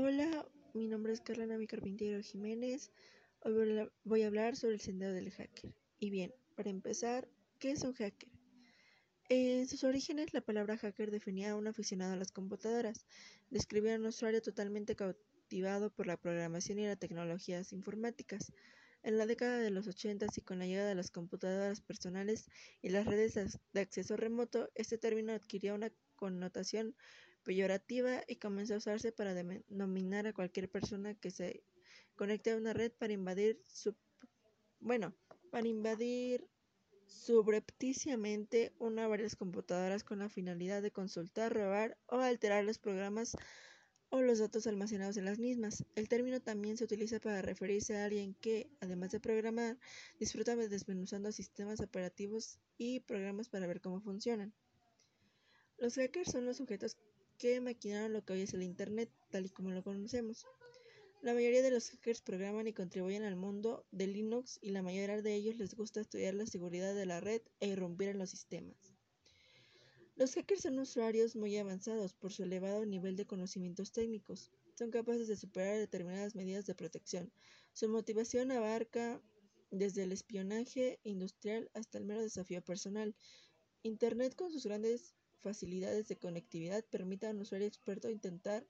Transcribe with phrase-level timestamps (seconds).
[0.00, 2.92] Hola, mi nombre es Carla Navi Carpintero Jiménez.
[3.40, 5.74] Hoy voy a hablar sobre el sendero del hacker.
[5.98, 7.28] Y bien, para empezar,
[7.58, 8.28] ¿qué es un hacker?
[9.28, 13.06] En sus orígenes, la palabra hacker definía a un aficionado a las computadoras.
[13.50, 18.52] Describía a un usuario totalmente cautivado por la programación y las tecnologías informáticas.
[19.02, 22.48] En la década de los 80 y con la llegada de las computadoras personales
[22.82, 23.34] y las redes
[23.72, 26.94] de acceso remoto, este término adquirió una connotación
[27.48, 31.62] peyorativa y comenzó a usarse para denominar a cualquier persona que se
[32.14, 33.96] conecte a una red para invadir su
[34.80, 35.14] bueno,
[35.50, 36.46] para invadir
[37.06, 43.34] subrepticiamente una o varias computadoras con la finalidad de consultar, robar o alterar los programas
[44.10, 45.86] o los datos almacenados en las mismas.
[45.94, 49.78] El término también se utiliza para referirse a alguien que, además de programar,
[50.20, 54.52] disfruta de desmenuzando sistemas operativos y programas para ver cómo funcionan.
[55.78, 56.98] Los hackers son los sujetos
[57.38, 60.44] que maquinaron lo que hoy es el Internet, tal y como lo conocemos.
[61.22, 65.22] La mayoría de los hackers programan y contribuyen al mundo de Linux y la mayoría
[65.22, 68.76] de ellos les gusta estudiar la seguridad de la red e irrumpir en los sistemas.
[70.16, 74.50] Los hackers son usuarios muy avanzados por su elevado nivel de conocimientos técnicos.
[74.74, 77.32] Son capaces de superar determinadas medidas de protección.
[77.72, 79.22] Su motivación abarca
[79.70, 83.14] desde el espionaje industrial hasta el mero desafío personal.
[83.82, 88.66] Internet con sus grandes facilidades de conectividad permite a un usuario experto intentar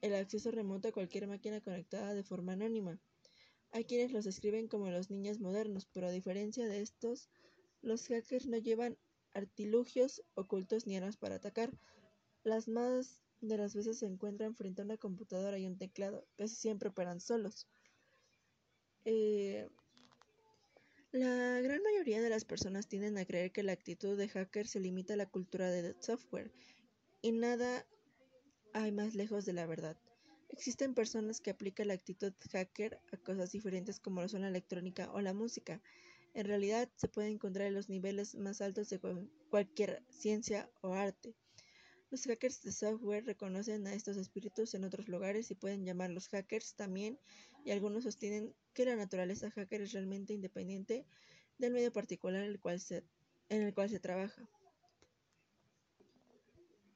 [0.00, 3.00] el acceso remoto a cualquier máquina conectada de forma anónima.
[3.72, 7.28] Hay quienes los describen como los niños modernos, pero a diferencia de estos,
[7.82, 8.96] los hackers no llevan
[9.32, 11.76] artilugios ocultos ni armas para atacar.
[12.44, 16.54] Las más de las veces se encuentran frente a una computadora y un teclado, casi
[16.54, 17.68] siempre operan solos.
[19.04, 19.68] Eh,
[21.12, 24.80] la gran mayoría de las personas tienden a creer que la actitud de hacker se
[24.80, 26.52] limita a la cultura de software
[27.22, 27.86] y nada
[28.74, 29.96] hay más lejos de la verdad.
[30.50, 35.10] Existen personas que aplican la actitud hacker a cosas diferentes como lo son la electrónica
[35.12, 35.80] o la música.
[36.34, 39.00] En realidad se puede encontrar en los niveles más altos de
[39.50, 41.34] cualquier ciencia o arte.
[42.10, 46.74] Los hackers de software reconocen a estos espíritus en otros lugares y pueden llamarlos hackers
[46.74, 47.18] también,
[47.66, 51.04] y algunos sostienen que la naturaleza hacker es realmente independiente
[51.58, 53.04] del medio particular en el cual se,
[53.50, 54.48] en el cual se trabaja.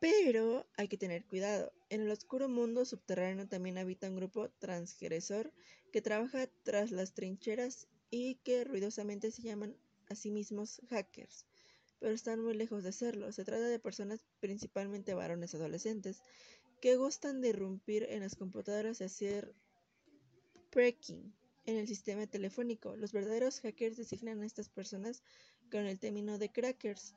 [0.00, 1.72] Pero hay que tener cuidado.
[1.88, 5.52] En el oscuro mundo subterráneo también habita un grupo transgresor
[5.92, 9.76] que trabaja tras las trincheras y que ruidosamente se llaman
[10.08, 11.46] a sí mismos hackers
[11.98, 13.32] pero están muy lejos de serlo.
[13.32, 16.22] Se trata de personas, principalmente varones adolescentes,
[16.80, 19.54] que gustan de irrumpir en las computadoras y hacer
[20.72, 21.34] breaking
[21.64, 22.96] en el sistema telefónico.
[22.96, 25.22] Los verdaderos hackers designan a estas personas
[25.70, 27.14] con el término de crackers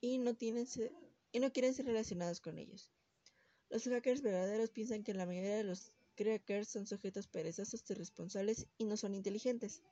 [0.00, 0.66] y no, tienen
[1.32, 2.90] y no quieren ser relacionados con ellos.
[3.70, 8.84] Los hackers verdaderos piensan que la mayoría de los crackers son sujetos perezosos, irresponsables y
[8.84, 9.82] no son inteligentes.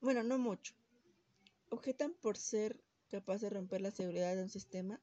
[0.00, 0.74] Bueno, no mucho.
[1.70, 2.78] Objetan por ser
[3.14, 5.00] capaz de romper la seguridad de un sistema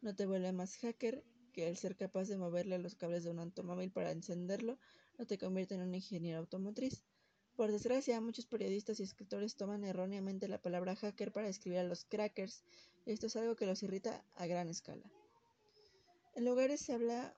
[0.00, 1.22] no te vuelve más hacker
[1.52, 4.76] que el ser capaz de moverle los cables de un automóvil para encenderlo
[5.18, 7.04] no te convierte en un ingeniero automotriz.
[7.54, 12.04] Por desgracia, muchos periodistas y escritores toman erróneamente la palabra hacker para describir a los
[12.04, 12.64] crackers,
[13.06, 15.08] y esto es algo que los irrita a gran escala.
[16.34, 17.36] En lugares se habla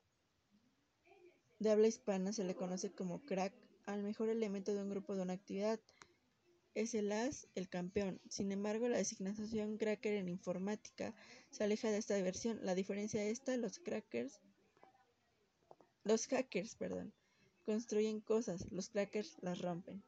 [1.59, 3.53] de habla hispana se le conoce como crack
[3.84, 5.78] al mejor elemento de un grupo de una actividad,
[6.76, 8.20] es el as, el campeón.
[8.28, 11.14] Sin embargo, la designación cracker en informática
[11.50, 12.60] se aleja de esta diversión.
[12.62, 14.41] La diferencia de esta, los crackers,
[16.04, 17.15] los hackers, perdón,
[17.65, 20.04] construyen cosas, los crackers las rompen.